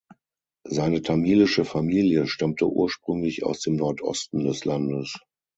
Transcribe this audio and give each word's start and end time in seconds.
Seine 0.67 1.03
tamilische 1.03 1.63
Familie 1.63 2.25
stammte 2.25 2.65
ursprünglich 2.67 3.43
aus 3.45 3.59
dem 3.59 3.75
Nordosten 3.75 4.43
des 4.45 4.65
Landes. 4.65 5.19